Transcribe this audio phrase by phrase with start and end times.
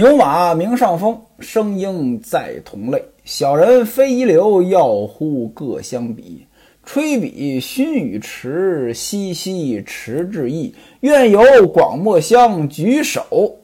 [0.00, 3.04] 牛马名上风，声鹰在同类。
[3.22, 6.46] 小人非一流，要乎各相比。
[6.86, 10.74] 吹笔熏雨池，淅淅池至意。
[11.00, 13.54] 愿有广墨香，举手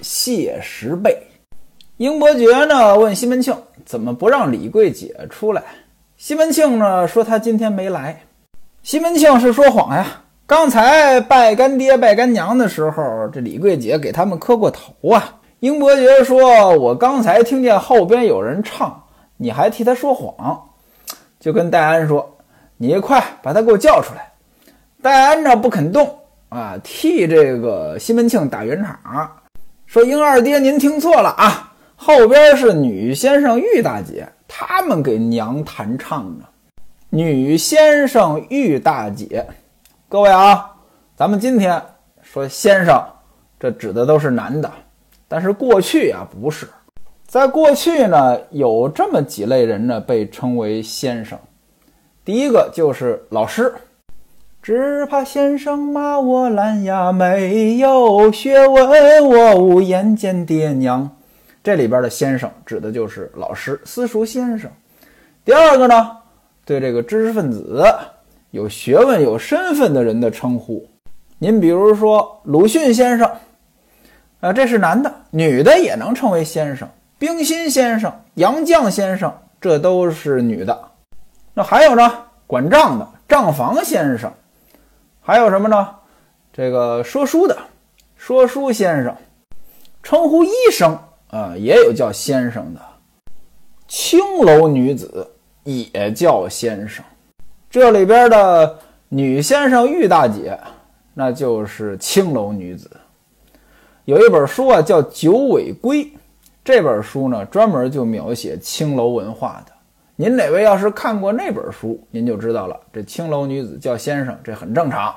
[0.00, 1.14] 谢十倍。
[1.98, 3.54] 英伯爵呢问西门庆，
[3.84, 5.62] 怎么不让李桂姐出来？
[6.16, 8.22] 西门庆呢说他今天没来。
[8.82, 10.22] 西门庆是说谎呀。
[10.46, 15.40] 刚才拜干爹拜干娘的时候，这李桂姐给他们磕过头啊。
[15.64, 19.02] 英伯爵说：“我刚才听见后边有人唱，
[19.38, 20.62] 你还替他说谎。”
[21.40, 22.36] 就跟戴安说
[22.76, 24.30] ：“你快把他给我叫出来。”
[25.00, 26.18] 戴安呢不肯动
[26.50, 29.32] 啊，替这个西门庆打圆场，
[29.86, 36.44] 说：“英二爹，您听错了啊，后边是女先生玉大姐，他们给娘弹唱呢。
[37.08, 39.42] 女先生玉大姐。”
[40.10, 40.70] 各位啊，
[41.16, 41.82] 咱们今天
[42.20, 43.02] 说先生，
[43.58, 44.70] 这指的都是男的，
[45.28, 46.66] 但是过去啊不是，
[47.26, 51.38] 在过去呢有这么几类人呢被称为先生。
[52.24, 53.74] 第一个就是老师，
[54.62, 61.10] 只怕先生骂我懒呀，没有学问，我无颜见爹娘。
[61.62, 64.70] 这里边的先生指的就是老师、私塾先生。
[65.44, 66.10] 第二个呢，
[66.64, 67.84] 对这个知识分子。
[68.50, 70.86] 有学问、有身份的人的称呼，
[71.38, 73.28] 您比如说鲁迅先生，
[74.44, 76.86] 啊，这是男的；女的也能称为先生。
[77.18, 80.78] 冰心先生、杨绛先生，这都是女的。
[81.54, 82.12] 那还有呢，
[82.46, 84.30] 管账的账房先生，
[85.22, 85.88] 还有什么呢？
[86.52, 87.56] 这个说书的
[88.18, 89.16] 说书先生，
[90.02, 90.98] 称呼医生
[91.30, 92.80] 啊，也有叫先生的。
[93.88, 95.26] 青楼女子
[95.62, 97.02] 也叫先生。
[97.70, 98.78] 这里边的
[99.08, 100.60] 女先生玉大姐，
[101.14, 102.90] 那就是青楼女子。
[104.06, 106.04] 有一本书啊，叫《九尾龟》，
[106.62, 109.72] 这本书呢，专门就描写青楼文化的。
[110.14, 112.78] 您哪位要是看过那本书，您就知道了。
[112.92, 115.14] 这青楼女子叫先生，这很正常。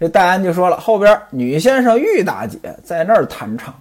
[0.00, 3.74] 这戴安就说了，后边女先生玉大姐在那儿弹唱。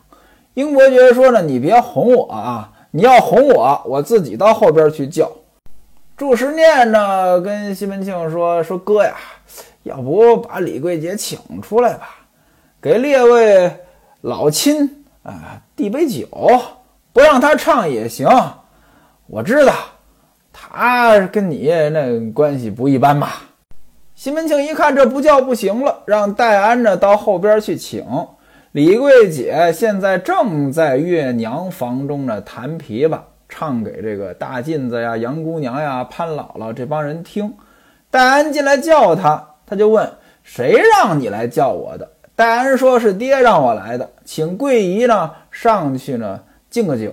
[0.56, 5.31] 英伯爵说呢，你别哄我啊，你要哄我，我自己到后边去叫。
[6.18, 9.16] 祝时念呢，跟西门庆说：“说哥呀，
[9.84, 12.09] 要不把李桂姐请出来吧，
[12.81, 13.72] 给列位
[14.22, 16.28] 老亲啊递杯酒，
[17.13, 18.28] 不让他唱也行。
[19.28, 19.73] 我知道
[20.51, 23.29] 他跟你那关系不一般嘛。”
[24.16, 28.06] 西门庆一看这不叫不行了，让戴安呢到后边去请
[28.72, 29.72] 李桂姐。
[29.73, 33.19] 现在正在月娘房中呢弹琵琶。
[33.50, 37.53] 唱给这个大妗子呀、杨姑娘呀、潘姥姥这帮人听。
[38.11, 40.11] 戴安进来叫他，他就问
[40.44, 46.40] ：“谁让你来叫我的？”戴安说是爹让我来的，请桂姨呢上去呢
[46.70, 47.12] 敬个酒。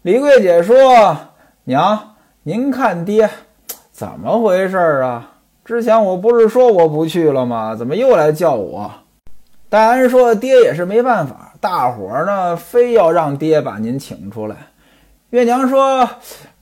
[0.00, 1.14] 李桂姐说
[1.64, 3.28] ：“娘，您看爹
[3.92, 5.34] 怎么回事啊？
[5.62, 7.76] 之前我不是说我不去了吗？
[7.76, 8.90] 怎么又来叫我？”
[9.68, 14.56] 戴安说：“爹也是没办法，大伙儿呢非要让爹把您请出来。”
[15.28, 16.08] 月娘说：“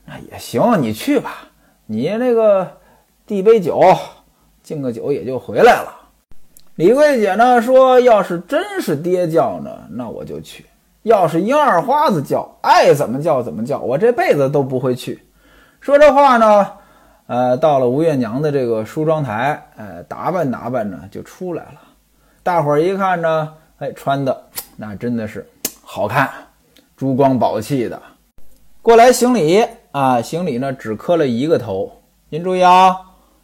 [0.05, 1.47] 那也行，你去吧。
[1.87, 2.79] 你那个
[3.25, 3.81] 递杯酒，
[4.65, 5.93] 敬个酒也就回来了。”
[6.77, 10.63] 李桂姐呢说：“要是真是爹叫呢，那我就去；
[11.05, 15.23] 要是英二花子叫，爱怎么叫怎么叫，我这辈子都不会去。”
[15.81, 16.73] 说这话呢，
[17.29, 21.81] 呃，到了吴月娘的这个梳妆台，呃，打扮打扮呢，就出来了。
[22.43, 24.45] 大伙儿一看呢，哎，穿的
[24.77, 25.49] 那真的是
[25.83, 26.29] 好看，
[26.95, 28.01] 珠光宝气的。
[28.83, 30.21] 过来行礼啊！
[30.21, 31.91] 行礼呢，只磕了一个头。
[32.29, 32.95] 您注意啊，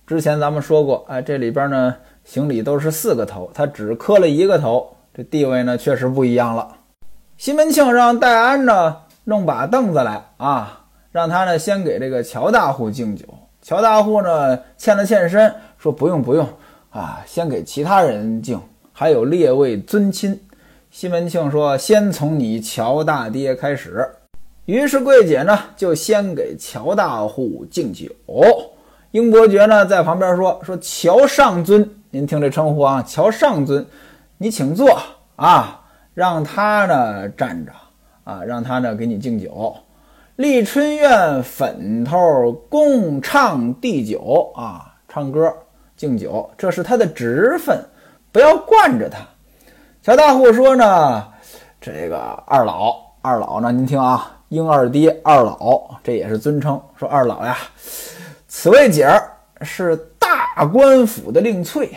[0.06, 6.68] 之前咱们说过，哎，这里边呢，行礼都是四个头，他只磕了一个头，这地位呢，确实不一样了。
[7.36, 13.24] 西门庆让戴安呢弄把凳子来啊，让他呢先给这个乔大户敬酒。
[13.60, 16.48] 乔大户呢欠了欠身，说不用不用
[16.90, 18.60] 啊，先给其他人敬，
[18.92, 20.40] 还有列位尊亲。
[20.90, 24.08] 西门庆说，先从你乔大爹开始。
[24.66, 28.06] 于是桂姐呢就先给乔大户敬酒，
[29.10, 33.86] 英伯爵呢在旁边说：“说乔上尊，您听这称呼啊，乔上尊，
[34.36, 35.00] 你请坐
[35.36, 35.80] 啊，
[36.12, 37.72] 让他呢站着
[38.24, 39.74] 啊，让他呢给你敬酒。
[40.36, 45.50] 立春院粉头共唱递酒啊，唱歌
[45.96, 47.82] 敬酒，这是他的职分，
[48.30, 49.20] 不要惯着他。”
[50.04, 51.26] 乔大户说呢
[51.80, 56.78] ：“这个二老，二老呢，您听啊。”英二爹、二老，这也是尊称。
[56.94, 57.56] 说二老呀，
[58.48, 59.32] 此位姐儿
[59.62, 59.96] 是
[60.54, 61.88] 大官府的令翠，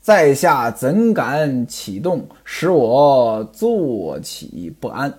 [0.00, 5.12] 在下怎敢启动，使我坐起不安？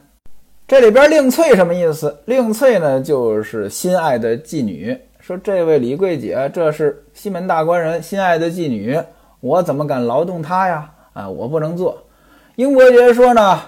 [0.68, 4.97] 这里边“令翠”什么意思？“令翠”呢，就是心爱的妓女。
[5.19, 9.00] 说这位李桂姐，这是西门大官人心爱的妓女，
[9.39, 10.91] 我怎么敢劳动她呀？
[11.13, 11.97] 啊，我不能做。
[12.57, 13.62] 英伯爵说呢，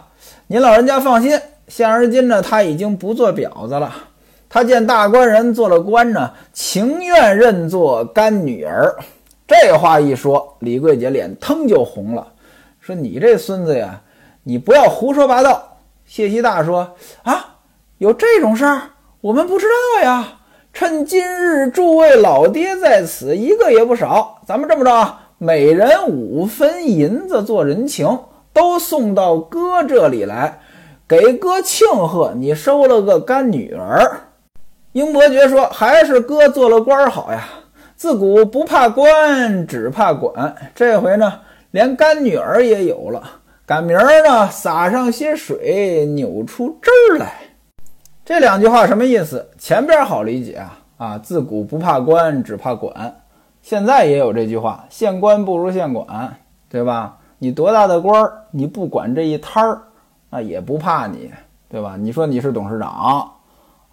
[0.47, 1.39] 您老人家放心，
[1.69, 3.95] 现而今呢，他已经不做婊子了。
[4.55, 8.95] 他见大官人做了官呢，情愿认作干女儿。
[9.45, 12.25] 这话一说，李桂姐脸腾就红了，
[12.79, 13.99] 说：“你这孙子呀，
[14.43, 15.61] 你不要胡说八道。”
[16.07, 16.89] 谢希大说
[17.23, 17.57] ：“啊，
[17.97, 18.81] 有这种事儿，
[19.19, 19.65] 我们不知
[19.97, 20.25] 道呀。”
[20.71, 24.39] 趁今日诸位老爹在此，一个也不少。
[24.47, 28.19] 咱们这么着啊，每人五分银子做人情，
[28.53, 30.61] 都送到哥这里来，
[31.05, 34.21] 给哥庆贺你收了个干女儿。
[34.95, 37.43] 英伯爵说：“还是哥做了官好呀，
[37.97, 40.55] 自古不怕官，只怕管。
[40.73, 41.33] 这回呢，
[41.71, 43.21] 连干女儿也有了，
[43.65, 47.33] 赶明儿呢，撒上些水，扭出汁儿来。”
[48.23, 49.45] 这两句话什么意思？
[49.57, 51.17] 前边好理解啊啊！
[51.17, 53.13] 自古不怕官，只怕管。
[53.61, 56.37] 现在也有这句话：县官不如县管，
[56.69, 57.17] 对吧？
[57.37, 59.81] 你多大的官儿，你不管这一摊儿，
[60.29, 61.29] 那也不怕你，
[61.67, 61.97] 对吧？
[61.99, 63.29] 你说你是董事长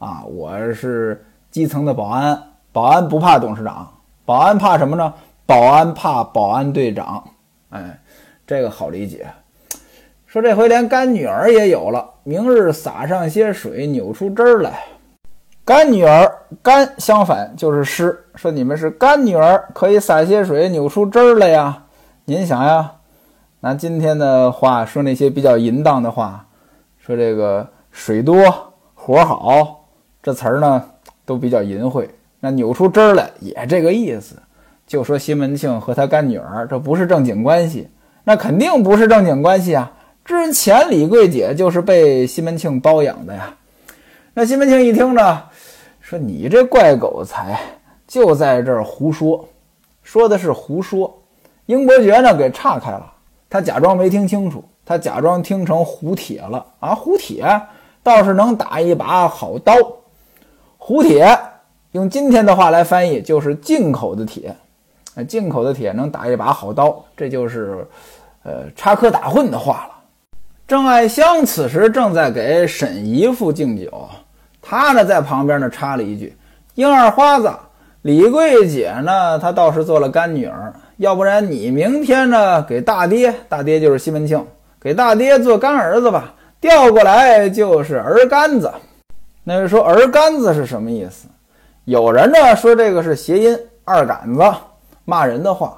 [0.03, 2.37] 啊，我是基层的保安，
[2.73, 3.89] 保安不怕董事长，
[4.25, 5.15] 保安怕什么呢？
[5.47, 7.23] 保安怕保安队长。
[7.71, 8.01] 哎，
[8.45, 9.29] 这个好理解。
[10.27, 14.83] 说这回连干女儿也有了，明日撒上些水，扭出汁儿来。
[15.65, 16.29] 干女儿，
[16.61, 18.25] 干相反就是湿。
[18.35, 21.85] 说你们是干女儿，可以撒些水，扭出汁儿来呀。
[22.25, 22.95] 您想呀，
[23.61, 26.45] 拿今天的话说那些比较淫荡的话，
[26.99, 28.35] 说这个水多
[28.95, 29.82] 活好，
[30.23, 30.85] 这词儿呢
[31.25, 32.09] 都比较淫秽。
[32.41, 34.37] 那扭出汁儿来也这个意思，
[34.87, 37.89] 就说西门庆和他干女儿这不是正经关系，
[38.25, 39.93] 那肯定不是正经关系啊。
[40.25, 43.55] 之前李桂姐就是被西门庆包养的呀。
[44.35, 45.43] 那西门庆一听呢，
[46.01, 47.61] 说：“你这怪狗才，
[48.07, 49.49] 就在这儿胡说，
[50.03, 51.13] 说的是胡说。”
[51.67, 53.13] 英伯爵呢给岔开了，
[53.49, 56.95] 他假装没听清楚，他假装听成胡铁了啊。
[56.95, 57.45] 胡铁
[58.03, 59.75] 倒是能打一把好刀，
[60.85, 61.39] 胡铁
[61.93, 64.53] 用今天的话来翻译就是进口的铁，
[65.29, 67.87] 进口的铁能打一把好刀，这就是
[68.43, 69.95] 呃插科打诨的话了。
[70.67, 74.09] 郑爱香此时正在给沈姨夫敬酒，
[74.61, 76.37] 他呢在旁边呢插了一句
[76.75, 77.49] ：“英二花子，
[78.01, 84.45] 李桂姐呢，她倒是做了干女儿，要不然你明天呢给大爹，大爹就是西门庆，
[84.81, 88.69] 给大爹做干儿子吧，调过来就是儿干子。”
[89.45, 91.29] 那就说儿干子是什么意思？
[91.85, 94.43] 有人呢说这个是谐音“二杆子”，
[95.05, 95.77] 骂人的话；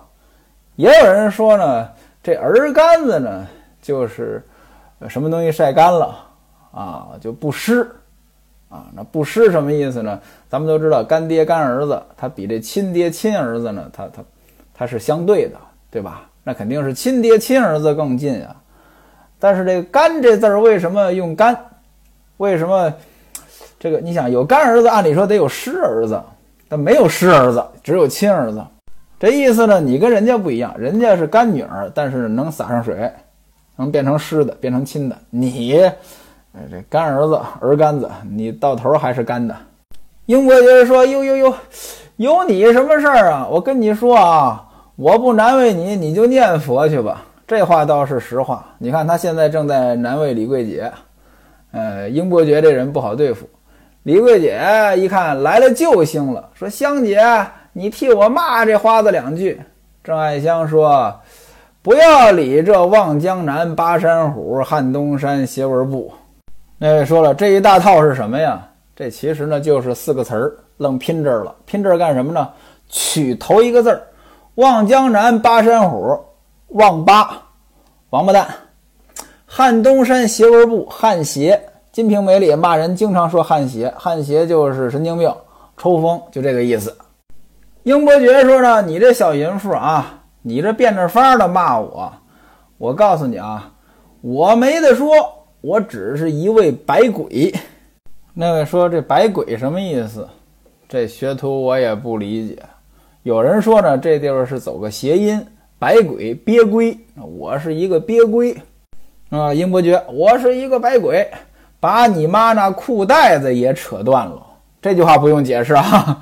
[0.76, 1.88] 也有人说呢，
[2.22, 3.46] 这儿干子呢
[3.80, 4.42] 就是。
[5.06, 6.16] 什么东西晒干了
[6.72, 7.86] 啊就不湿
[8.70, 8.86] 啊？
[8.94, 10.18] 那不湿什么意思呢？
[10.48, 14.24] 咱们都知道干爹干儿子，他比这亲爹亲儿子呢，他他
[14.72, 15.58] 他是相对的，
[15.90, 16.22] 对吧？
[16.42, 18.56] 那肯定是亲爹亲儿子更近啊。
[19.38, 21.54] 但是这个干这字儿为什么用干？
[22.38, 22.90] 为什么
[23.84, 26.18] 这个你想有干儿子，按理说得有湿儿子，
[26.70, 28.64] 但没有湿儿子，只有亲儿子。
[29.20, 29.78] 这意思呢？
[29.78, 33.12] 你跟人家不一样，人家是干女儿，但是能撒上水。
[33.76, 35.14] 能变成湿的，变成亲的。
[35.28, 35.82] 你，
[36.70, 39.54] 这干儿子儿干子，你到头还是干的。
[40.24, 41.54] 英伯爵说：“呦呦呦，
[42.16, 43.46] 有你什么事儿啊？
[43.50, 44.66] 我跟你说啊，
[44.96, 47.22] 我不难为你，你就念佛去吧。
[47.46, 48.64] 这话倒是实话。
[48.78, 50.90] 你看他现在正在难为李桂姐。
[51.72, 53.46] 呃，英伯爵这人不好对付。
[54.04, 54.62] 李桂姐
[54.96, 57.20] 一看来了救星了，说：香姐，
[57.72, 59.60] 你替我骂这花子两句。
[60.02, 61.12] 郑爱香说。”
[61.84, 66.10] 不要理这望江南、巴山虎、汉东山、斜纹布。
[66.78, 68.66] 那位说了，这一大套是什么呀？
[68.96, 71.54] 这其实呢就是四个词儿，愣拼这儿了。
[71.66, 72.48] 拼这儿干什么呢？
[72.88, 74.00] 取头一个字儿，
[74.54, 76.18] 望江南、巴山虎、
[76.68, 77.36] 望巴，
[78.08, 78.46] 王八蛋；
[79.44, 81.54] 汉东山、斜纹布，汉斜。
[81.94, 85.32] 《金瓶梅》里骂人经常说汉邪，汉邪就是神经病、
[85.76, 86.92] 抽风，就这个意思。
[87.84, 90.24] 英伯爵说呢，你这小淫妇啊！
[90.42, 92.12] 你这变着法儿的骂我，
[92.78, 93.72] 我告诉你啊，
[94.22, 95.08] 我没得说，
[95.60, 97.54] 我只是一位百鬼。
[98.32, 100.28] 那位说这百鬼什么意思？
[100.88, 102.58] 这学徒我也不理解。
[103.22, 105.40] 有人说呢，这地方是走个谐音，
[105.78, 106.98] 百鬼鳖龟。
[107.38, 108.52] 我是一个鳖龟
[109.30, 111.30] 啊，英伯爵，我是一个百鬼，
[111.84, 114.42] 把你妈那裤带子也扯断了。
[114.80, 116.18] 这句话不用解释啊，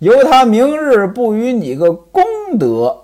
[0.00, 2.22] 由他明日不与你个功
[2.58, 2.94] 德。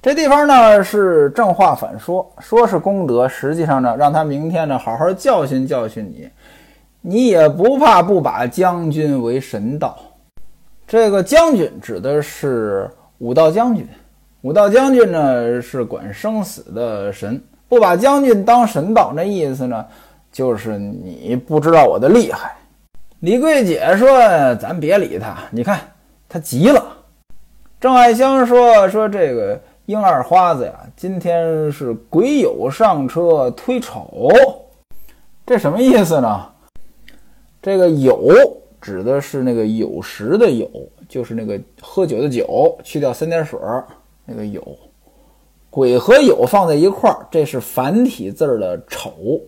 [0.00, 6.26] 这地方呢是正话反说，说是功德，实际上呢让他明天呢好好教训教训你，
[7.02, 9.94] 你也不怕不把将军为神道。
[10.86, 13.86] 这个将军指的是武道将军，
[14.40, 17.38] 武道将军呢是管生死的神，
[17.68, 19.84] 不把将军当神道，那意思呢
[20.36, 22.54] 就是你不知道我的厉害。
[23.20, 24.06] 李桂姐说
[24.60, 25.80] ：“咱别理他，你看
[26.28, 26.94] 他急了。”
[27.80, 34.30] 郑爱香说：“说这个英二花子呀，今天是鬼友上车推丑，
[35.46, 36.46] 这什么意思呢？
[37.62, 38.30] 这个友
[38.78, 40.70] 指的是那个有时的友，
[41.08, 43.58] 就是那个喝酒的酒，去掉三点水
[44.26, 44.62] 那个友。
[45.70, 49.40] 鬼和友放在一块儿，这是繁体字的丑。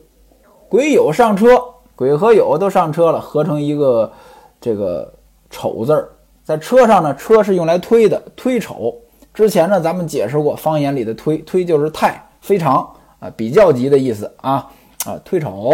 [0.69, 1.63] 鬼友上车。”
[1.99, 4.13] 鬼和友都上车了，合成一个
[4.61, 5.13] 这个
[5.51, 6.09] 丑字儿，
[6.45, 8.95] 在车上呢，车是用来推的，推丑。
[9.35, 14.71] 之前呢，咱们解释过，方言里的推推就是太非常啊，比较级的意思啊
[15.07, 15.73] 啊，推丑。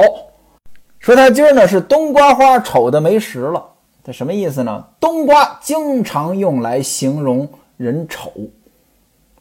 [0.99, 3.63] 说他今儿呢是冬瓜花丑的没食了，
[4.03, 4.83] 这什么意思呢？
[4.99, 7.47] 冬瓜经常用来形容
[7.77, 8.33] 人丑，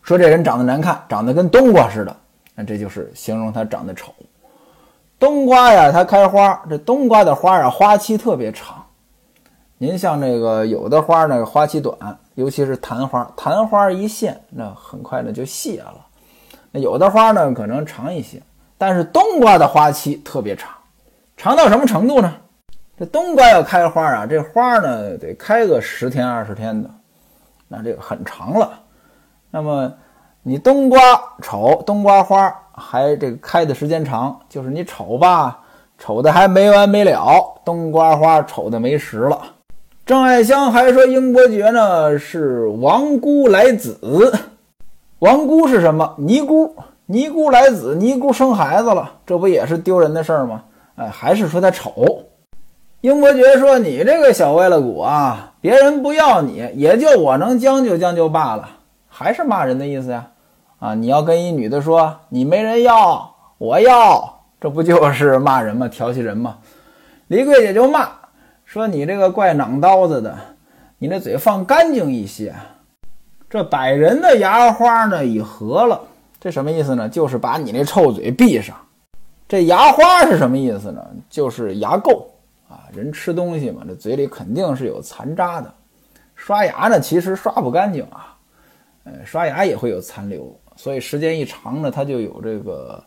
[0.02, 2.14] 说这人长得难看，长得跟冬瓜似的，
[2.56, 4.14] 那这就是形容他长得丑。
[5.24, 6.62] 冬瓜呀，它开花。
[6.70, 8.84] 这冬瓜的花啊，花期特别长。
[9.78, 11.98] 您像这个有的花呢，花期短，
[12.36, 15.96] 尤其是昙花，昙花一现，那很快呢就谢了。
[16.72, 18.42] 那有的花呢，可能长一些，
[18.78, 20.70] 但是冬瓜的花期特别长，
[21.38, 22.34] 长到什么程度呢？
[23.00, 26.90] 这冬瓜要开花啊，这花呢得开个十天二十天的，
[27.70, 28.78] 那这个很长了。
[29.50, 29.90] 那么
[30.42, 31.00] 你冬瓜
[31.42, 32.54] 丑，冬瓜花。
[32.74, 35.60] 还这个开的时间长，就是你瞅吧，
[35.98, 39.40] 瞅的还没完没了，冬瓜花瞅的没时了。
[40.06, 43.98] 郑爱香还说英伯爵呢是亡姑来子，
[45.20, 46.14] 亡姑是什么？
[46.18, 46.76] 尼姑，
[47.06, 50.64] 尼姑来子，尼姑生孩子了，这不也是丢人的事儿吗？
[50.96, 52.24] 哎，还是说他丑。
[53.00, 58.68] 英伯爵说你这个小歪了骨啊，别人不要你，也就我能将就将就罢了，
[59.08, 60.28] 还是骂人的意思呀。
[60.84, 60.94] 啊！
[60.94, 65.88] 你要跟一女的说你没人要，我要，这不就是骂人吗？
[65.88, 66.58] 调戏人吗？
[67.28, 68.10] 李桂姐就骂
[68.66, 70.38] 说：“你这个怪囊刀子的，
[70.98, 72.54] 你那嘴放干净一些。”
[73.50, 76.02] 这百人的牙花呢已合了，
[76.38, 77.08] 这什么意思呢？
[77.08, 78.76] 就是把你那臭嘴闭上。
[79.48, 81.02] 这牙花是什么意思呢？
[81.30, 82.26] 就是牙垢
[82.68, 82.84] 啊！
[82.92, 85.74] 人吃东西嘛，这嘴里肯定是有残渣的。
[86.36, 88.36] 刷牙呢，其实刷不干净啊，
[89.06, 90.54] 呃，刷牙也会有残留。
[90.76, 93.04] 所以时间一长呢，它就有这个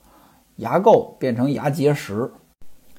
[0.57, 2.31] 牙垢变成牙结石。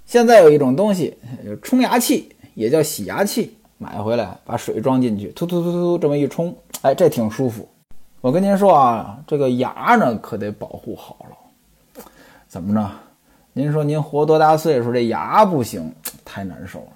[0.06, 1.18] 现在有一种东西，
[1.62, 7.68] 冲牙器也叫洗牙器，买回来把水装进去，突突突突这么一冲，哎，这挺舒服。
[8.22, 12.04] 我跟您说啊，这个牙呢可得保护好了。
[12.48, 12.90] 怎么着？
[13.54, 15.92] 您说您活多大岁数，这牙不行，
[16.24, 16.92] 太难受了。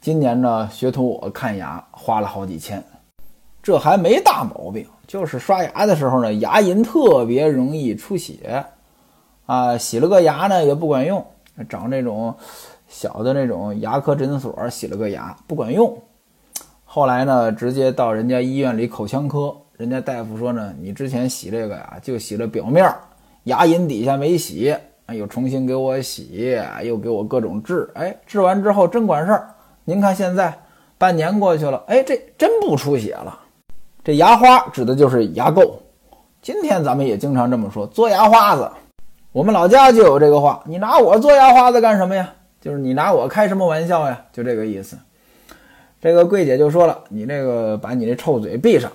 [0.00, 2.82] 今年呢，学徒我看牙花了好几千，
[3.62, 4.86] 这还没大毛病。
[5.06, 8.64] 就是刷牙的时候呢，牙龈特别容易出血，
[9.44, 11.22] 啊，洗了个牙呢也不管用，
[11.68, 12.34] 找那种
[12.88, 15.94] 小的那种牙科诊所洗了个牙不管用，
[16.86, 22.90] 后来呢直接到人家医院里口腔科，人家大夫说呢，你之前洗这个呀就洗了表面，
[23.44, 24.74] 牙龈底下没洗，
[25.08, 29.50] 又重新给我洗，又给我各种治，哎，治完之后真管事儿。
[29.84, 30.58] 您看现在
[30.96, 33.40] 半年过去了，哎，这真不出血了。
[34.04, 35.74] 这牙花指的就是牙垢，
[36.40, 38.68] 今天咱们也经常这么说，做牙花子。
[39.30, 42.32] 我们老家就有这个话，你拿我做牙花子干什么呀？
[42.60, 44.20] 就是你拿我开什么玩笑呀？
[44.32, 44.98] 就这个意思。
[46.00, 48.90] 这个桂姐就说了，你这个把你那臭嘴闭上。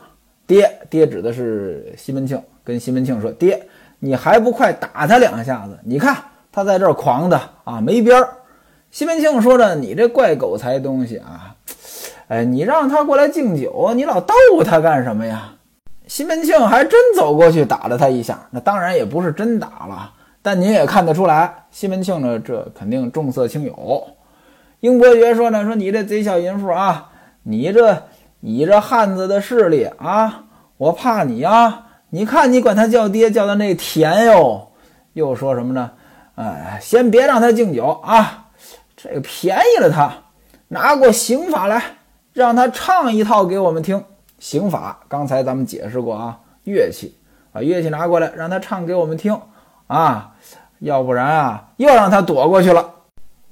[0.45, 3.65] 爹，爹指的是西门庆，跟西门庆说，爹，
[3.99, 5.79] 你还不快打他两下子？
[5.85, 6.17] 你看
[6.51, 8.27] 他在这儿狂的啊，没边儿。
[8.91, 11.55] 西门庆说着，你这怪狗才东西啊！
[12.27, 14.33] 哎，你让他过来敬酒，你老逗
[14.65, 15.53] 他干什么呀？
[16.07, 24.07] 西门庆还真走过去打了他一下，那当然也不是真打了，但您也看得出来，西门庆呢，这肯定重色轻友。
[24.79, 27.09] 英伯爵说呢，说你这贼小淫妇啊，
[27.43, 28.03] 你这
[28.39, 30.43] 你这汉子的势力啊，
[30.77, 31.87] 我怕你啊！
[32.09, 34.69] 你看你管他叫爹叫的那甜哟，
[35.13, 35.91] 又说什么呢？
[36.35, 38.47] 哎，先别让他敬酒啊，
[38.95, 40.09] 这个便宜了他，
[40.69, 41.83] 拿过刑法来。
[42.37, 44.03] 让他唱一套给我们听，
[44.37, 47.17] 刑法刚才咱们解释过啊，乐器
[47.51, 49.35] 把乐器拿过来，让他唱给我们听
[49.87, 50.35] 啊，
[50.77, 52.93] 要不然啊，又让他躲过去了。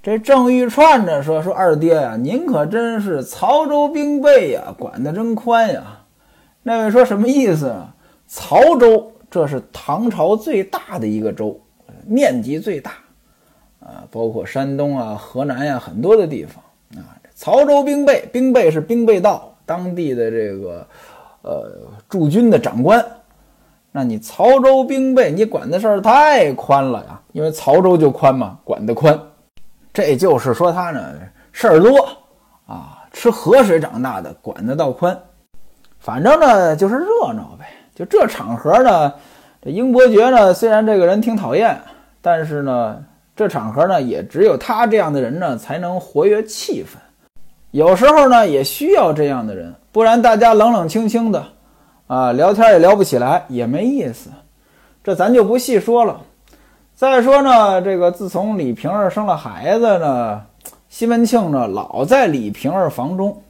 [0.04, 6.02] 这郑玉串着说：“说二爹呀，您可真是曹州兵备呀，管得真宽呀。”
[6.62, 7.76] 那位说什么意思？
[8.28, 11.60] 曹州这是唐朝最大的一个州，
[12.06, 12.92] 面积最大，
[13.80, 16.64] 啊，包括山东啊、河南呀很多的地方
[17.02, 17.18] 啊。
[17.36, 20.88] 曹州兵备，兵备是兵备道当地的这个
[21.42, 21.72] 呃
[22.08, 23.06] 驻军的长官。
[23.92, 29.20] 那你曹州兵备，你管的事儿太宽了呀，因为曹州就宽嘛，管得宽。
[29.94, 31.14] 这就是说他呢
[31.52, 32.08] 事儿多
[32.66, 35.18] 啊，吃河水长大的，管得到宽。
[36.00, 37.66] 反正呢就是热闹呗。
[37.94, 39.14] 就这场合呢，
[39.62, 41.78] 这英伯爵呢虽然这个人挺讨厌，
[42.22, 43.04] 但是呢
[43.36, 46.98] 这场合呢也只有他这样的人呢才能活跃气氛。
[47.76, 51.46] 有时候呢也需要这样的人，不然大家冷冷清清的。
[52.08, 54.30] 啊，聊天也聊不起来，也没意思，
[55.04, 56.22] 这咱就不细说了。
[56.96, 60.42] 再说呢，这个自从李瓶儿生了孩子呢，
[60.88, 63.42] 西门庆呢老在李瓶儿房中，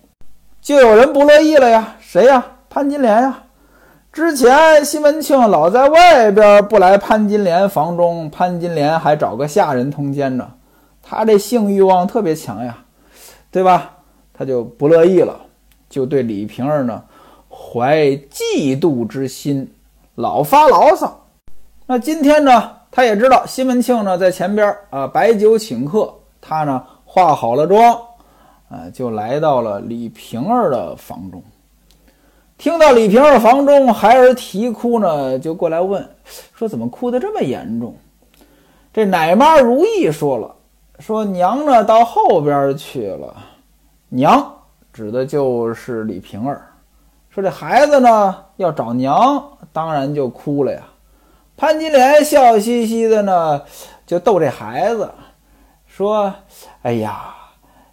[0.59, 1.95] 就有人不乐意了呀。
[1.99, 2.43] 谁呀？
[2.67, 3.43] 潘金莲呀。
[4.11, 10.47] 之前西门庆老在外边不来潘金莲房中，潘金莲还找个下人通奸呢。
[11.03, 12.75] 他这性欲望特别强呀，
[13.51, 13.91] 对吧？
[14.37, 15.39] 他就不乐意了，
[15.89, 17.01] 就对李瓶儿呢。
[17.49, 17.97] 怀
[18.29, 19.71] 嫉妒之心，
[20.15, 21.25] 老发牢骚。
[21.85, 27.97] 那今天呢，他也知道西门庆呢在前边啊摆酒请客，他呢化好了妆，
[28.67, 31.41] 啊就来到了李瓶儿的房中。
[32.57, 36.05] 听到李瓶儿房中孩儿啼哭呢，就过来问
[36.53, 37.95] 说：“怎么哭得这么严重？”
[38.93, 40.53] 这奶妈如意说了
[40.99, 43.35] ：“说娘呢到后边去了，
[44.15, 44.53] 娘
[44.93, 46.69] 指的就是李瓶儿。”
[47.29, 49.43] 说这孩子呢要找娘，
[49.73, 50.81] 当然就哭了呀。
[51.57, 53.61] 潘金莲笑嘻嘻的呢，
[54.05, 55.11] 就逗这孩子，
[55.85, 56.33] 说
[56.83, 57.33] ：“哎呀，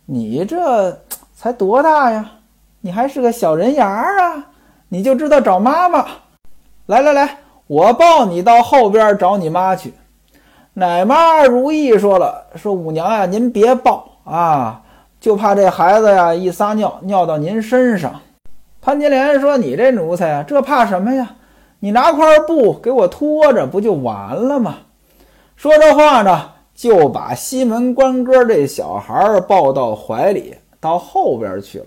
[0.06, 1.00] 你这
[1.34, 2.30] 才多大呀？
[2.80, 4.46] 你还是个小人牙儿啊，
[4.88, 6.06] 你就知道找妈妈。
[6.86, 9.94] 来来来，我抱你到后边找你妈去。”
[10.74, 14.82] 奶妈如意说了：“说五娘呀，您别抱啊，
[15.22, 18.20] 就怕这孩子呀一撒尿尿到您身上。”
[18.82, 21.36] 潘金莲说：“你这奴才啊，这怕什么呀？
[21.78, 24.78] 你拿块布给我拖着，不就完了吗？”
[25.54, 31.86] 说这话呢，就把西门官哥这小孩抱到怀里，到后边去了。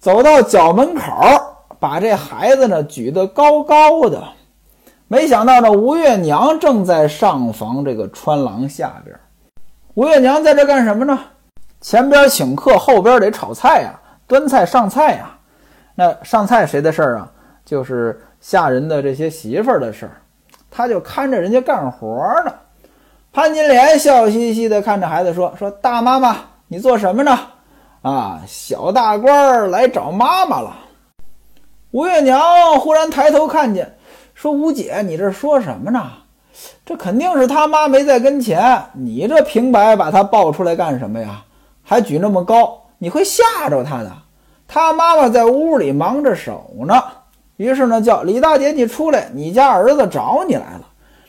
[0.00, 1.02] 走到角门口，
[1.78, 4.20] 把这孩子呢举得高高的。
[5.06, 9.16] 没想到呢吴月娘正在上房这个穿廊下边。
[9.94, 11.16] 吴月娘在这干什么呢？
[11.80, 15.30] 前边请客，后边得炒菜呀，端菜上菜呀。
[15.94, 17.30] 那上菜谁的事儿啊？
[17.64, 20.12] 就是下人的这些媳妇儿的事儿，
[20.70, 22.06] 他就看着人家干活
[22.44, 22.52] 呢。
[23.32, 26.36] 潘金莲笑嘻嘻地看着孩子说：“说大妈妈，
[26.66, 27.38] 你做什么呢？
[28.02, 30.74] 啊，小大官儿来找妈妈了。”
[31.92, 33.96] 吴月娘忽然抬头看见，
[34.34, 36.02] 说：“吴姐，你这说什么呢？
[36.86, 41.44] 这肯定是他妈没在跟前，你这平白把他抱出来干什么呀？
[41.88, 44.12] 还举那么高，你会吓着他的。”
[44.68, 47.02] 他妈妈在屋里忙着手呢，
[47.56, 50.82] 于是呢叫李大姐你出来，你家儿子找你来了。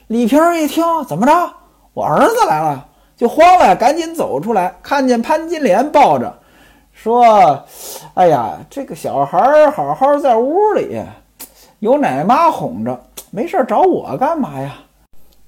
[0.08, 1.50] 李瓶儿一听，怎么着？
[1.93, 6.38] 我儿子来了，就慌了，赶紧走出来，看见潘金莲抱着，
[6.91, 7.63] 说
[8.15, 11.02] ：“哎呀，这个小孩好好在屋里，
[11.80, 13.00] 有奶妈哄着，
[13.32, 14.76] 没事找我干嘛呀？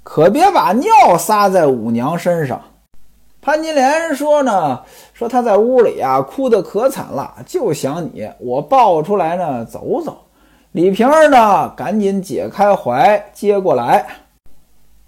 [0.02, 2.62] 可别把尿撒在五娘身上。”
[3.42, 4.80] 潘金莲说呢，
[5.14, 10.16] 说她在屋里啊，哭得可惨了，就想你，我抱出来呢，走走。
[10.74, 14.06] 李瓶儿呢，赶紧解开怀，接过来。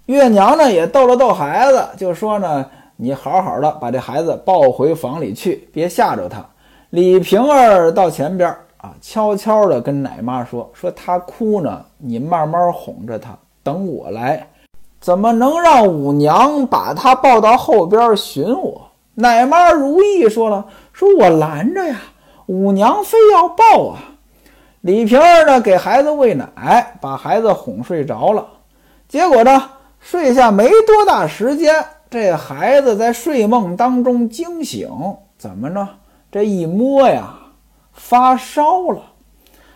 [0.06, 6.44] 月娘呢，也逗了逗孩子，就说呢，你好好的把这孩子抱回房里去，别吓着他。
[6.90, 14.46] 李瓶儿到前边啊，悄悄的跟奶妈说，说他哭呢，你慢慢哄着他，等我来。
[15.04, 18.88] 怎么能让五娘把他抱到后边寻我？
[19.16, 20.64] 奶妈如意说了
[20.94, 22.00] ：“说我拦着呀，
[22.46, 23.98] 五娘非要抱啊。”
[24.80, 28.46] 李瓶儿呢，给孩子喂奶，把孩子哄睡着了。
[29.06, 29.64] 结果呢，
[30.00, 34.88] 睡下没多大时间，这孩子在睡梦当中惊醒，
[35.36, 35.86] 怎么呢？
[36.32, 37.34] 这一摸呀，
[37.92, 39.02] 发烧了。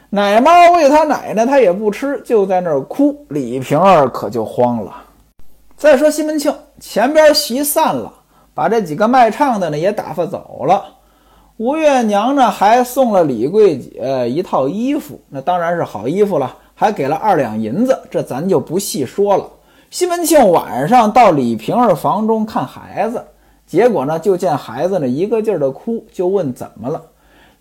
[0.08, 3.26] 奶妈喂他奶奶，他也不吃，就在那儿哭。
[3.28, 5.04] 李瓶儿可就慌了。
[5.78, 8.12] 再说西门庆前边席散了，
[8.52, 10.84] 把这几个卖唱的呢也打发走了。
[11.56, 19.48] 吴月娘呢还送了李桂姐一套衣服，那当然是好衣服了，还给了二两银子，这咱就不细说了。
[19.88, 23.24] 西门庆晚上到李瓶儿房中看孩子，
[23.64, 27.00] 结果呢就见孩子呢一个劲儿的哭，就问怎么了。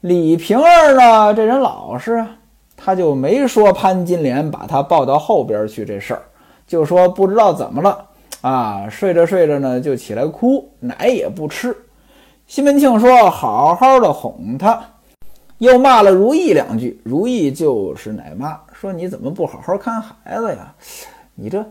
[0.01, 2.27] 李瓶儿呢这人老实啊，
[2.75, 6.21] 他就没说潘金莲把他抱到后边去这事儿，
[6.67, 8.05] 就说不知道怎么了
[8.47, 11.75] 啊，睡着睡着呢就起来哭，奶也不吃。
[12.45, 14.81] 西门庆说：“好好的哄他。”
[15.59, 16.97] 又骂了如意两句。
[17.03, 20.73] 如意就是奶妈，说：“你怎么不好好看孩子呀？
[21.35, 21.61] 你这，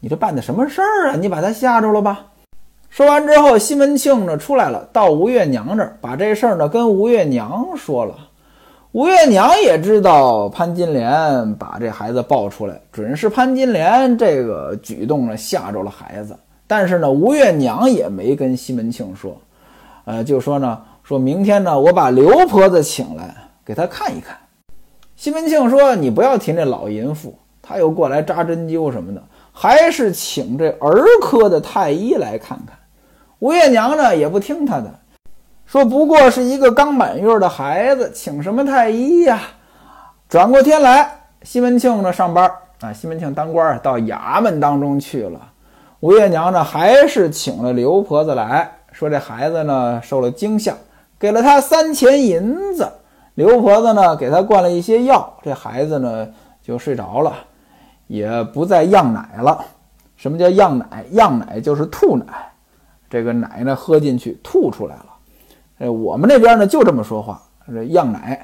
[0.00, 1.16] 你这办的什么事儿啊？
[1.20, 2.24] 你把他吓着了吧？”
[2.88, 8.16] 说完之后，西门庆呢出来了，到吴月娘这儿，把这事儿呢跟吴月娘说了。
[8.92, 16.36] 吴月娘也知道潘金莲把这孩子抱出来，准是潘金莲这个举动呢吓着了孩子。
[16.66, 19.34] 但是呢，吴月娘也没跟西门庆说。
[20.04, 24.36] 呃，就说呢，说明天呢，我把刘婆子请来给他看一看。
[25.16, 32.76] 西门庆说：“你不要提那老淫妇，他又过来扎针灸什么的，还是请这儿科的太医来看看。”
[33.40, 34.92] 吴月娘呢也不听他的，
[35.72, 39.40] 说不过是一个刚满月的孩子，请什么太医呀？
[40.28, 41.10] 转过天来，
[41.44, 45.40] 西门庆呢上班啊，西门庆当官到衙门当中去了。
[46.00, 48.70] 吴月娘呢还是请了刘婆子来。
[48.92, 50.74] 说这孩子呢受了惊吓，
[51.18, 52.86] 给了他三钱银子。
[53.32, 56.28] 刘婆子呢给他灌了一些药，这孩子呢
[56.62, 57.32] 就睡着了，
[58.08, 59.64] 也不再漾奶了。
[60.16, 61.06] 什么叫漾奶？
[61.12, 62.52] 漾奶就是吐奶，
[63.08, 65.06] 这个奶呢喝进去吐出来了。
[65.82, 68.40] 哎，我们那边呢就这么说话，这样奶。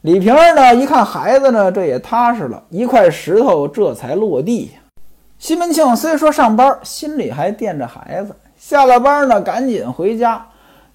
[0.00, 4.72] 李瓶儿呢一看孩子呢，这也踏实了，一块石头这才落地。
[5.38, 8.34] 西门庆虽说上班，心里还惦着孩子。
[8.56, 10.44] 下了班呢，赶紧回家，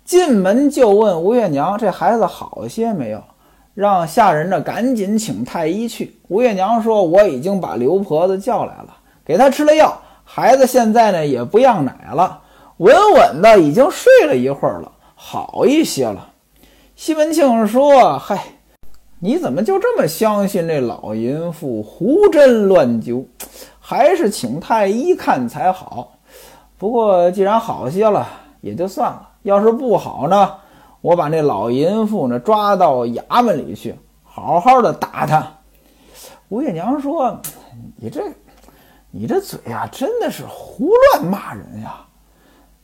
[0.04, 3.24] 进门就问吴月娘：“这孩子好些没有？”
[3.74, 6.20] 让下人呢赶紧请太医去。
[6.28, 12.42] 吴月娘说：“我已经把刘婆子叫来了，给她吃了药，孩子现在呢也不漾奶了，
[12.78, 16.32] 稳稳的已经睡了一会儿了，好一些了。”
[16.96, 18.42] 西门庆说：“嗨，
[19.20, 23.26] 你怎么就这么相信这老淫妇胡针乱灸？
[23.80, 26.14] 还是请太医看才好。”
[26.80, 28.26] 不过既然好些了，
[28.62, 29.30] 也就算了。
[29.44, 30.56] 要是不好呢，
[31.02, 35.46] 我把那老淫妇呢抓到衙门里去，好好的打他。
[36.48, 37.38] 吴月娘说
[38.00, 38.24] ：“你这，
[39.12, 42.06] 你这嘴呀，真的是胡乱骂人呀！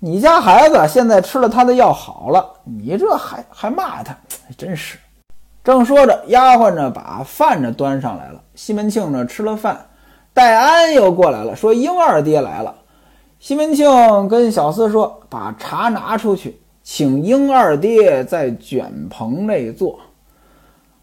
[0.05, 4.15] 你家孩子现在吃了他的药好了，你这还还骂他，
[4.55, 4.99] 真是。”
[5.65, 8.39] 正说着，丫鬟呢把饭呢端上来了。
[8.53, 9.83] 西门庆呢吃了饭，
[10.31, 12.75] 戴安又过来了，说：“英二爹来了。”
[13.41, 19.99] 西门庆跟小厮说：“把茶拿出去，请英二爹在卷棚内坐。”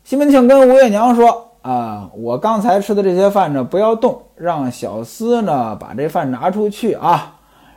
[0.04, 7.34] 西门庆跟吴月娘说：“啊，我刚才吃的这些饭呢，不要动，让小厮呢把这饭拿出去啊，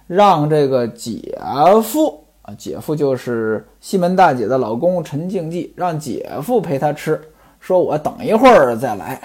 [0.07, 1.37] 让这个姐
[1.83, 7.19] 夫啊，姐夫就是西门大姐的老公陈敬济，让姐夫陪他吃。
[7.59, 9.19] 说我等一会儿再来。”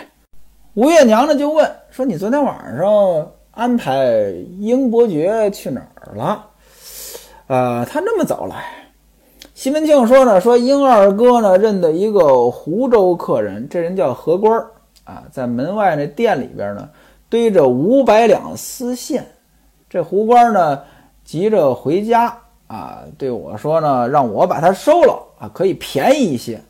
[0.74, 6.46] 吴月娘呢就问说：“你昨天晚上？”安排英伯爵去哪儿了？
[7.48, 8.64] 呃，他那么早来。
[9.54, 14.70] 西门庆说呢，说英二哥呢认得一个湖州客人，这人叫何官儿
[15.04, 16.88] 啊，在门外那店里边呢
[17.28, 19.26] 堆着五百两丝线。
[19.90, 20.80] 这胡官呢
[21.24, 22.32] 急着回家
[22.68, 26.62] 啊，对我说呢，让我把他收了啊，可以便宜一些。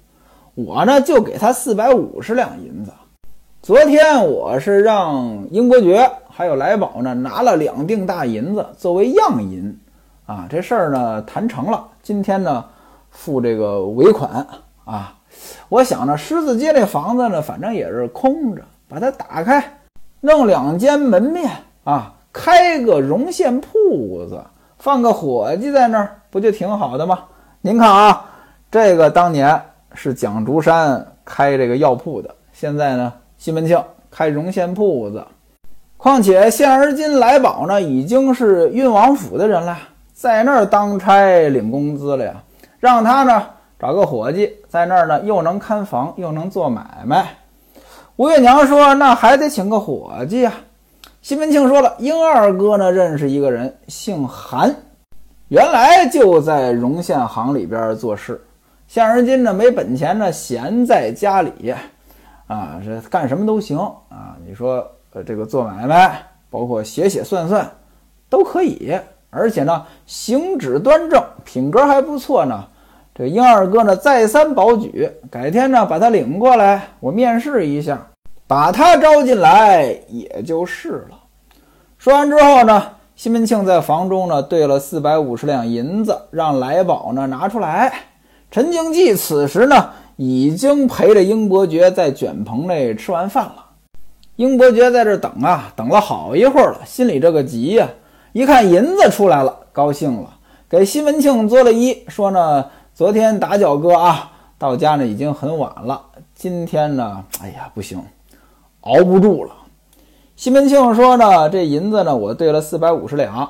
[0.55, 2.91] 我呢就给他四百五十两银子。
[3.61, 6.11] 昨天我是让英国爵。
[6.31, 9.79] 还有来宝呢，拿了两锭大银子作为样银，
[10.25, 11.87] 啊，这事儿呢谈成了。
[12.03, 12.65] 今天呢
[13.11, 14.47] 付这个尾款
[14.87, 15.15] 啊。
[15.69, 19.63] 我想呢，狮子街这房子呢，反正也是空着，把它打开，
[20.21, 21.51] 弄两间门面
[21.85, 24.41] 啊，开个绒线铺子，
[24.79, 27.25] 放个伙计在那儿，不就挺好的吗？
[27.61, 28.25] 您看啊，
[28.71, 29.61] 这个当年
[29.95, 35.25] 是蒋竹山开这个药铺的，现在呢，西门庆开绒线铺子。
[35.97, 39.77] 况且现而今来宝呢，已经是运王府的人了，
[40.15, 42.43] 在那儿当差领工资了呀。
[42.79, 43.45] 让他呢
[43.79, 47.27] 找个伙计，在那儿呢又能看房又能做买卖。
[48.17, 50.53] 吴月娘说：“那还得请个伙计呀。”
[51.23, 54.75] 西门庆说了：“英二哥呢认识一个人，姓韩，
[55.49, 58.41] 原来就在荣县行里边做事。
[58.87, 61.75] 现如今呢没本钱呢，闲在家里，
[62.47, 64.37] 啊，这干什么都行啊。
[64.47, 67.69] 你说。”呃，这个做买卖，包括写写算算，
[68.29, 68.97] 都可以。
[69.29, 72.65] 而且呢，行止端正，品格还不错呢。
[73.13, 78.07] 这英二哥呢，再三保举，改天呢，把他领过来，我面试一下，
[78.51, 81.17] 把他招进来也就是了。
[81.99, 82.85] 说完之后呢，
[83.15, 87.93] 西门庆在房中呢，兑了四百五十两银子，让来宝呢拿出来。
[88.51, 93.67] 陈经济此时呢，已经陪着英伯爵在卷棚内吃完饭了。
[94.35, 97.89] 英伯爵在这等啊，等了好一会儿了，心里这个急呀！
[98.33, 100.29] 一看银子出来了，高兴了，
[100.69, 106.03] 给西门庆作了揖，说呢：“昨天打搅哥啊，到家呢已经很晚了，
[106.35, 108.03] 今天呢，哎呀，不行，
[108.83, 109.53] 熬不住了。”
[110.37, 113.47] 西门庆说呢：“这银子呢，我兑了四百五十两，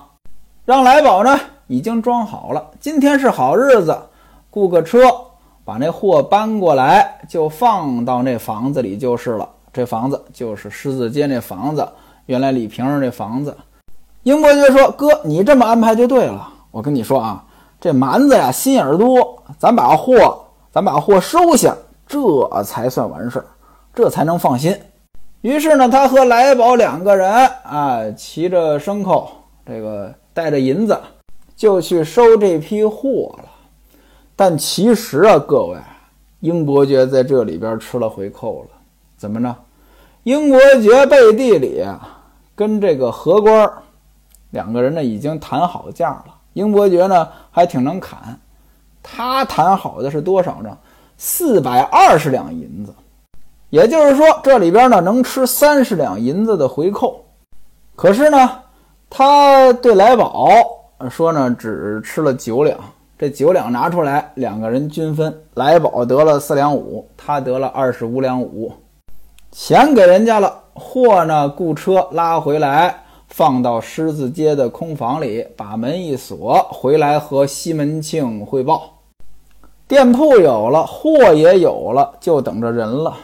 [0.64, 1.38] 让来宝呢
[1.68, 3.96] 已经装好了，今天是好日子，
[4.50, 4.98] 雇个车
[5.64, 9.48] 把那货搬过来，就放到那房子里就是了。
[9.72, 11.88] 这房子就是狮子街那房子，
[12.26, 13.56] 原来李瓶儿那房子。”
[14.24, 16.48] 英伯爵说：“哥，你这么安排就对了。
[16.72, 17.44] 我跟你说啊，
[17.80, 21.72] 这蛮子呀心眼多，咱把货，咱把货收下，
[22.08, 22.18] 这
[22.64, 23.46] 才算完事儿，
[23.94, 24.76] 这才能放心。”
[25.42, 27.32] 于是呢，他和来宝两个人
[27.64, 29.32] 啊，骑着牲口，
[29.64, 30.98] 这个带着银子，
[31.56, 33.44] 就去收这批货了。
[34.36, 35.78] 但其实啊，各位，
[36.40, 38.68] 英伯爵在这里边吃了回扣了。
[39.16, 39.54] 怎么着？
[40.24, 42.20] 英伯爵背地里啊，
[42.54, 43.70] 跟这个荷官。
[44.50, 48.38] 两个人呢已经谈好价了，英伯爵呢还挺能砍，
[49.02, 50.76] 他谈好的是多少呢？
[51.16, 52.92] 四百二十两银子，
[53.70, 57.24] 也就是说这里边呢能吃三十两银子的回扣。
[57.96, 58.50] 可是呢，
[59.08, 60.50] 他对来宝
[61.08, 62.78] 说呢只吃了九两，
[63.18, 68.72] 这九两拿出来两个人均分，来宝得了四两五，他得了二十五两五，
[69.50, 72.94] 钱给人家了，货呢雇车拉回来。
[73.32, 78.90] 放到狮子街的空房里，把门一锁，回来和西门庆汇报。
[79.86, 83.16] 店铺有了，货也有了，就等着人了。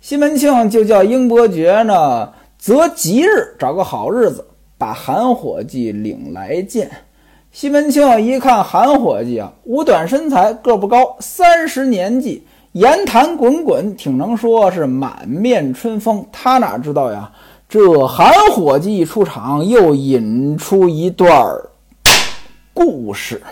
[0.00, 4.46] 西门庆就叫英伯爵呢，择吉日，找个好日子，
[4.78, 6.90] 把韩伙计领来见。
[7.50, 16.24] 西门庆一看韩伙计啊，五短身材，个不高，三十年纪，言谈滚滚，挺能说，是满面春风。
[16.30, 17.32] 他哪知道呀？
[17.68, 21.58] 这韩伙计一出场，又引出一段
[22.72, 23.42] 故事。